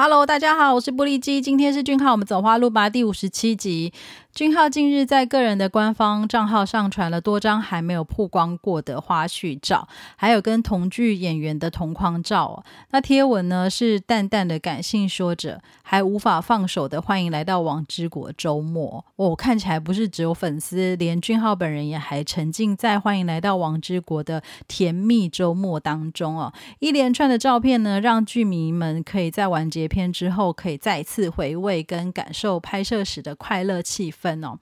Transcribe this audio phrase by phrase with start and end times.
[0.00, 3.92] Hello，大家好，我是玻璃鸡，今天是俊浩，我们走花路吧第五十七集。
[4.38, 12.62] 俊浩近日在个人的官方账号上传了多张还没有曝光过的花絮照，还有跟同剧演员的同框照。
[12.92, 19.04] 那贴文呢是淡淡的感性，说着还无法放手的欢迎来到王之国周末。
[19.16, 26.52] 哦，看起来不是只有粉丝，连俊浩本人也还沉浸在欢迎来到王之国的甜蜜周末当中哦。
[26.78, 34.27] 一连串的照片呢，让剧迷们可以在完结篇之后，可以再次回味跟感受拍摄时的快乐气氛。
[34.28, 34.58] 分哦，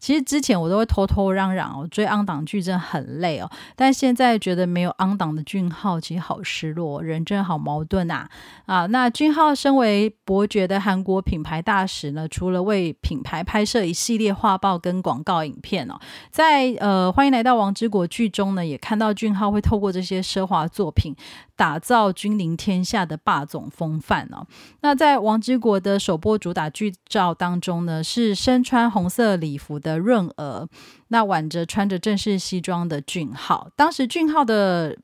[0.00, 8.26] 其实之前我都会偷偷嚷嚷哦，追昂档剧真的很累哦，但现在觉得没有昂档的俊浩，其实好失落，人真的好矛盾呐
[8.66, 8.86] 啊！
[8.86, 21.14] 那俊浩身为伯爵的韩国品牌大使呢，除了为品牌拍摄一系列画报跟广告影片哦，在呃欢迎来到王之国剧中呢，也看到俊浩会透过这些奢华作品。
[21.60, 24.46] 打造君临天下的霸总风范哦。
[24.80, 30.68] 那在王之国的首播主打剧照当中呢，是身穿红色礼服的润儿，
[31.08, 33.70] 那挽着穿着正式西装的俊浩。
[33.76, 34.96] 当时俊浩的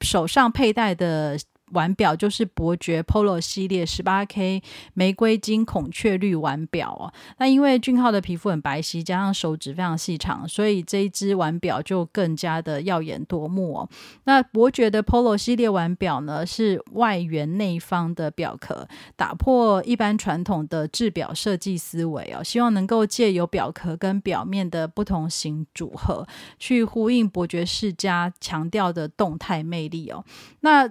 [0.00, 1.38] 手上佩戴的。
[1.72, 4.62] 腕表就是伯爵 Polo 系列十八 K
[4.94, 7.12] 玫瑰金孔雀绿腕表哦。
[7.38, 13.88] 那因为俊浩的皮肤很白皙，加上手指非常细长，所以这一只腕表就更加的耀眼夺目哦。
[14.24, 26.26] 那伯爵的 Polo 系列腕表呢，是外圆内方的表壳，打破一般传统的制表设计思维哦，希望能够借由表壳跟表面的不同型组合，
[26.58, 30.24] 去呼应伯爵世家强调的动态魅力哦。
[30.60, 30.88] 那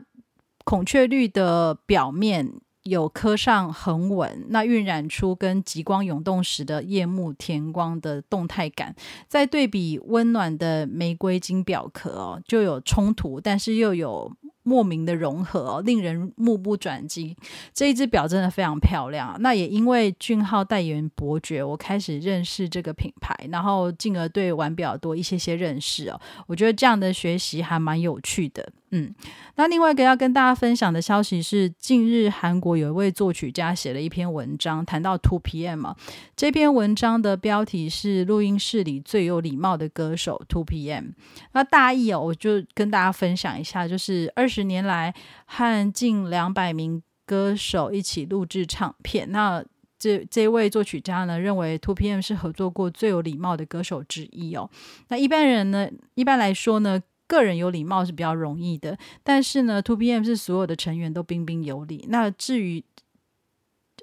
[0.68, 2.52] 孔雀绿的表面
[2.84, 8.94] 有刻上横纹，那晕染出跟极光涌动时的夜幕天光的动态感，
[9.30, 14.30] 再对比温暖的玫瑰金表壳哦，就有冲突，但是又有。
[14.68, 17.34] 莫名的融合哦，令人目不转睛。
[17.73, 19.34] 这一只表真的非常漂亮。
[19.40, 26.20] 那也因为俊浩代言伯爵，我开始认识这个品牌，然后进而对腕表多一些些认识哦。
[26.48, 28.70] 我觉得这样的学习还蛮有趣的。
[28.92, 29.14] 嗯，
[29.55, 35.95] 那另外一个要跟大家分享的消息是，近日韩国有一位作曲家写了一篇文章，谈到 Two PM
[36.36, 41.14] 这篇文章的标题是“录音室里最有礼貌的歌手 Two PM”。
[41.53, 44.67] 那大意哦，我就跟大家分享一下，就是二十。
[44.67, 45.14] 年来，
[45.45, 49.31] 和近两百名歌手一起录制唱片。
[49.31, 49.64] 那
[49.98, 54.69] 这这位作曲家呢，认为 Two PM 是合作过最有礼貌的歌手之一哦。
[55.08, 62.05] 那一般人呢，一般来说呢，个人有礼貌是比较容易的，但是呢，Two PM 是所有的成员都彬彬有礼。
[62.10, 62.83] 那至于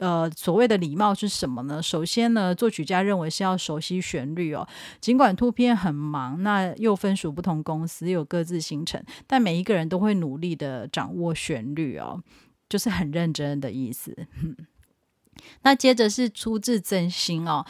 [0.01, 1.81] 呃，所谓的礼貌是什么呢？
[1.81, 4.67] 首先呢，作曲家认为是要熟悉旋律哦。
[5.01, 12.21] 尽管 Two PM 很忙，那又分属不同公司，有各自行程，但每一个人都会努力的掌握旋律哦，
[12.69, 14.17] 就是很认真的意思。
[15.63, 17.65] 那接着是出自真心哦。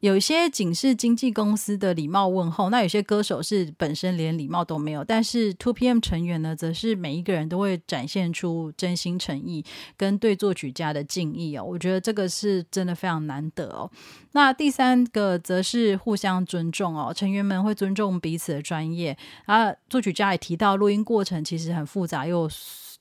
[0.00, 9.62] 有些仅是经纪公司的礼貌问候，那有些歌手是本身连礼貌都没有，但是 Two PM 成员呢，则是每一个人都会展现出真心诚意
[9.98, 11.62] 跟对作曲家的敬意哦。
[11.62, 13.90] 我觉得这个是真的非常难得哦。
[14.32, 19.70] 那第三个则是互相尊重哦，成员们会尊重彼此的专业啊。
[19.90, 22.48] 作曲家也提到，录音过程其实很复杂又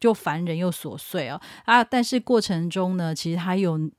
[0.01, 3.89] 就烦人又琐碎哦啊，但是过程中呢，其实还有。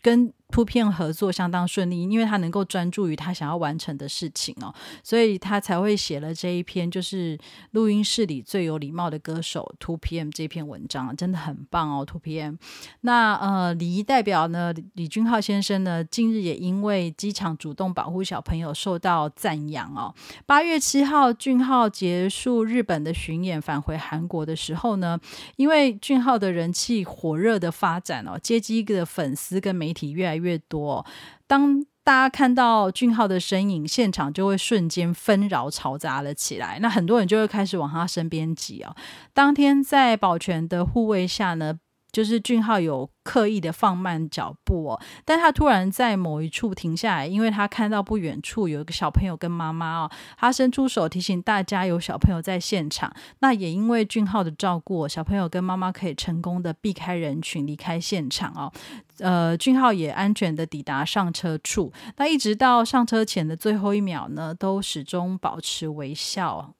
[0.00, 7.38] 跟图片合作相当顺利，因为他能够专注于他想要完成的事情哦，所以他才会写了这一篇，就是
[7.72, 12.56] 录音室里最有礼貌的歌手 Two PM 这篇文章，真的很棒哦 Two PM。
[13.02, 20.14] 那呃，礼仪代表呢，李俊浩先生呢，近日也因为机场主动保护小朋友受到赞扬哦。
[20.46, 25.20] 八月七号，俊浩结束日本的巡演，返回韩国的时候呢，
[25.56, 30.37] 因为俊浩的人气火热的发展哦，接机的粉丝跟媒体越来。
[30.38, 31.04] 越多，
[31.46, 36.78] 当大家看到俊浩的身影，现场就会瞬间纷扰嘈杂了起来。
[36.80, 38.96] 那很多人就会开始往他身边挤哦。
[39.34, 41.78] 当天在保全的护卫下呢。
[42.10, 53.14] 就是俊浩有刻意的放慢脚步哦，但他突然在某一处停下来，因为他看到不远处有一个小朋友跟妈妈哦，他伸出手提醒大家有小朋友在现场。
[53.40, 58.72] 那也因为俊浩的照顾，小朋友跟妈妈可以成功的避开人群离开现场哦。
[59.18, 66.74] 呃，俊浩也安全的抵达上车处，那一直到上车前的最后一秒呢，都始终保持微笑。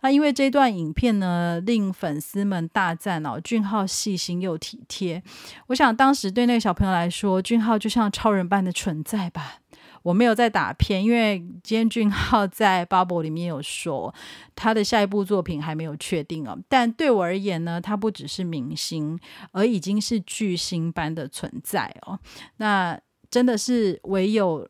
[0.00, 5.22] 那因为这段影片呢，令粉丝们大赞哦，俊浩细心又体贴。
[5.68, 9.58] 我想当时对那个小朋友来说，俊浩就像超人般的存在吧。
[10.02, 14.14] 我没有在打片，因为今天俊浩在 Bubble 里面有说
[14.54, 16.56] 他的下一部作品还没有确定哦。
[16.68, 19.18] 但对我而言呢，他不只是明星，
[19.52, 22.18] 而已经是巨星般的存在哦。
[22.56, 22.98] 那
[23.30, 24.68] 真的是唯有。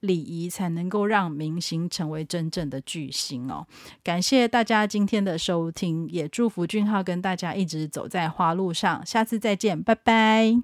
[0.00, 3.66] 礼仪才能够让明星成为真正的巨星哦！
[4.02, 9.04] 感谢大家今天的收听，也祝福俊浩跟大家一直走在花路上。
[9.04, 10.62] 下次再见，拜拜。